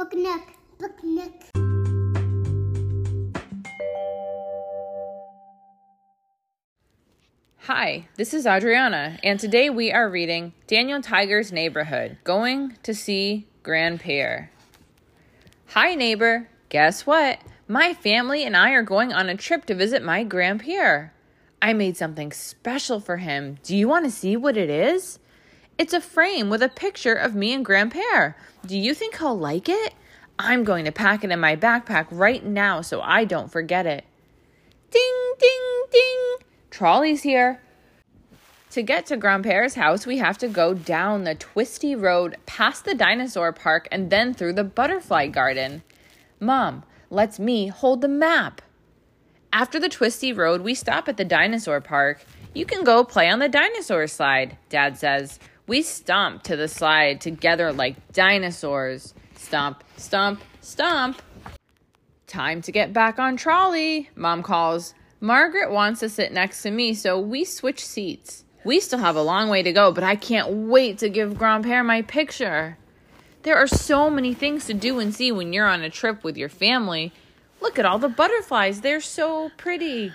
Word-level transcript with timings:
Book 0.00 0.14
Nook. 0.14 0.42
Book 0.78 1.04
Nook. 1.04 1.34
Hi, 7.58 8.08
this 8.16 8.32
is 8.32 8.46
Adriana, 8.46 9.18
and 9.22 9.38
today 9.38 9.68
we 9.68 9.92
are 9.92 10.08
reading 10.08 10.54
Daniel 10.66 11.02
Tiger's 11.02 11.52
Neighborhood 11.52 12.16
Going 12.24 12.78
to 12.82 12.94
See 12.94 13.46
Grandpere. 13.62 14.48
Hi, 15.66 15.94
neighbor. 15.94 16.48
Guess 16.70 17.04
what? 17.04 17.40
My 17.68 17.92
family 17.92 18.42
and 18.44 18.56
I 18.56 18.70
are 18.70 18.82
going 18.82 19.12
on 19.12 19.28
a 19.28 19.36
trip 19.36 19.66
to 19.66 19.74
visit 19.74 20.02
my 20.02 20.24
grandpere. 20.24 21.10
I 21.60 21.74
made 21.74 21.98
something 21.98 22.32
special 22.32 23.00
for 23.00 23.18
him. 23.18 23.58
Do 23.62 23.76
you 23.76 23.86
want 23.86 24.06
to 24.06 24.10
see 24.10 24.34
what 24.34 24.56
it 24.56 24.70
is? 24.70 25.18
It's 25.80 25.94
a 25.94 26.00
frame 26.02 26.50
with 26.50 26.62
a 26.62 26.68
picture 26.68 27.14
of 27.14 27.34
me 27.34 27.54
and 27.54 27.64
grandpere. 27.64 28.34
Do 28.66 28.76
you 28.76 28.92
think 28.92 29.16
he'll 29.16 29.38
like 29.38 29.66
it? 29.66 29.94
I'm 30.38 30.62
going 30.62 30.84
to 30.84 30.92
pack 30.92 31.24
it 31.24 31.30
in 31.30 31.40
my 31.40 31.56
backpack 31.56 32.08
right 32.10 32.44
now 32.44 32.82
so 32.82 33.00
I 33.00 33.24
don't 33.24 33.50
forget 33.50 33.86
it. 33.86 34.04
Ding, 34.90 35.32
ding, 35.38 35.82
ding. 35.90 36.36
Trolley's 36.70 37.22
here. 37.22 37.62
To 38.72 38.82
get 38.82 39.06
to 39.06 39.16
Grandpere's 39.16 39.74
house, 39.74 40.04
we 40.06 40.18
have 40.18 40.36
to 40.38 40.48
go 40.48 40.74
down 40.74 41.24
the 41.24 41.34
twisty 41.34 41.94
road, 41.94 42.36
past 42.44 42.84
the 42.84 42.94
dinosaur 42.94 43.50
park, 43.50 43.88
and 43.90 44.10
then 44.10 44.34
through 44.34 44.52
the 44.52 44.64
butterfly 44.64 45.28
garden. 45.28 45.82
Mom 46.38 46.84
lets 47.08 47.38
me 47.38 47.68
hold 47.68 48.02
the 48.02 48.08
map. 48.08 48.60
After 49.50 49.80
the 49.80 49.88
twisty 49.88 50.34
road, 50.34 50.60
we 50.60 50.74
stop 50.74 51.08
at 51.08 51.16
the 51.16 51.24
dinosaur 51.24 51.80
park. 51.80 52.22
You 52.54 52.66
can 52.66 52.84
go 52.84 53.02
play 53.02 53.30
on 53.30 53.38
the 53.38 53.48
dinosaur 53.48 54.06
slide, 54.06 54.58
Dad 54.68 54.98
says. 54.98 55.40
We 55.70 55.82
stomp 55.82 56.42
to 56.42 56.56
the 56.56 56.66
slide 56.66 57.20
together 57.20 57.72
like 57.72 58.12
dinosaurs. 58.12 59.14
Stomp, 59.36 59.84
stomp, 59.96 60.42
stomp. 60.60 61.22
Time 62.26 62.60
to 62.62 62.72
get 62.72 62.92
back 62.92 63.20
on 63.20 63.36
trolley, 63.36 64.10
Mom 64.16 64.42
calls. 64.42 64.94
Margaret 65.20 65.70
wants 65.70 66.00
to 66.00 66.08
sit 66.08 66.32
next 66.32 66.62
to 66.62 66.72
me, 66.72 66.92
so 66.92 67.20
we 67.20 67.44
switch 67.44 67.86
seats. 67.86 68.44
We 68.64 68.80
still 68.80 68.98
have 68.98 69.14
a 69.14 69.22
long 69.22 69.48
way 69.48 69.62
to 69.62 69.72
go, 69.72 69.92
but 69.92 70.02
I 70.02 70.16
can't 70.16 70.50
wait 70.50 70.98
to 70.98 71.08
give 71.08 71.34
Grandpere 71.34 71.86
my 71.86 72.02
picture. 72.02 72.76
There 73.44 73.56
are 73.56 73.68
so 73.68 74.10
many 74.10 74.34
things 74.34 74.66
to 74.66 74.74
do 74.74 74.98
and 74.98 75.14
see 75.14 75.30
when 75.30 75.52
you're 75.52 75.68
on 75.68 75.82
a 75.82 75.88
trip 75.88 76.24
with 76.24 76.36
your 76.36 76.48
family. 76.48 77.12
Look 77.60 77.78
at 77.78 77.86
all 77.86 78.00
the 78.00 78.08
butterflies, 78.08 78.80
they're 78.80 79.00
so 79.00 79.52
pretty. 79.56 80.12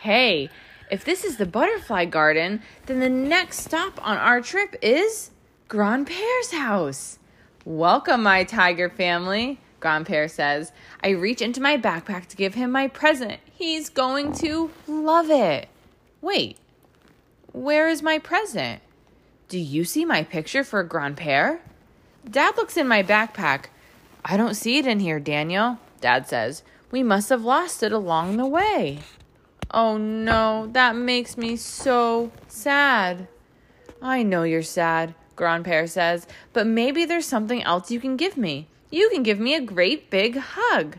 Hey, 0.00 0.50
if 0.90 1.04
this 1.04 1.24
is 1.24 1.36
the 1.36 1.46
butterfly 1.46 2.04
garden, 2.04 2.62
then 2.86 3.00
the 3.00 3.08
next 3.08 3.60
stop 3.60 4.04
on 4.06 4.16
our 4.16 4.40
trip 4.40 4.76
is 4.82 5.30
Grandpere's 5.68 6.52
house. 6.52 7.18
Welcome, 7.64 8.22
my 8.22 8.44
tiger 8.44 8.88
family, 8.88 9.60
Grandpere 9.80 10.30
says. 10.30 10.72
I 11.02 11.10
reach 11.10 11.42
into 11.42 11.60
my 11.60 11.76
backpack 11.76 12.26
to 12.28 12.36
give 12.36 12.54
him 12.54 12.70
my 12.70 12.88
present. 12.88 13.40
He's 13.52 13.90
going 13.90 14.32
to 14.34 14.70
love 14.86 15.30
it. 15.30 15.68
Wait, 16.20 16.56
where 17.52 17.88
is 17.88 18.02
my 18.02 18.18
present? 18.18 18.80
Do 19.48 19.58
you 19.58 19.84
see 19.84 20.04
my 20.04 20.22
picture 20.22 20.64
for 20.64 20.84
Grandpere? 20.84 21.60
Dad 22.28 22.56
looks 22.56 22.76
in 22.76 22.88
my 22.88 23.02
backpack. 23.02 23.66
I 24.24 24.36
don't 24.36 24.54
see 24.54 24.78
it 24.78 24.86
in 24.86 25.00
here, 25.00 25.20
Daniel, 25.20 25.78
Dad 26.00 26.26
says. 26.26 26.62
We 26.90 27.02
must 27.02 27.28
have 27.28 27.44
lost 27.44 27.82
it 27.82 27.92
along 27.92 28.36
the 28.36 28.46
way. 28.46 29.00
Oh 29.70 29.98
no, 29.98 30.68
that 30.72 30.96
makes 30.96 31.36
me 31.36 31.56
so 31.56 32.32
sad. 32.46 33.28
I 34.00 34.22
know 34.22 34.44
you're 34.44 34.62
sad, 34.62 35.14
Grandpere 35.36 35.88
says, 35.88 36.26
but 36.52 36.66
maybe 36.66 37.04
there's 37.04 37.26
something 37.26 37.62
else 37.62 37.90
you 37.90 38.00
can 38.00 38.16
give 38.16 38.36
me. 38.36 38.68
You 38.90 39.10
can 39.10 39.22
give 39.22 39.38
me 39.38 39.54
a 39.54 39.60
great 39.60 40.08
big 40.08 40.38
hug. 40.38 40.96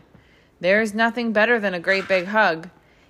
There's 0.60 0.94
nothing 0.94 1.32
better 1.32 1.58
than 1.58 1.74
a 1.74 1.80
great 1.80 2.06
big 2.06 2.26
hug. 2.26 2.68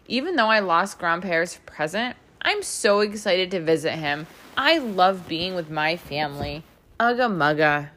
Even 0.08 0.36
though 0.36 0.48
I 0.48 0.60
lost 0.60 0.98
Grandpere's 0.98 1.58
present, 1.66 2.16
I'm 2.40 2.62
so 2.62 3.00
excited 3.00 3.50
to 3.50 3.60
visit 3.60 3.92
him. 3.92 4.26
I 4.56 4.78
love 4.78 5.28
being 5.28 5.54
with 5.54 5.68
my 5.68 5.96
family. 5.96 6.64
Ugga 6.98 7.28
mugga. 7.30 7.88